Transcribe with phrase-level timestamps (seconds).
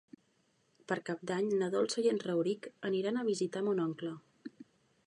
[0.91, 4.13] Per Cap d'Any na Dolça i en Rauric aniran a visitar mon oncle.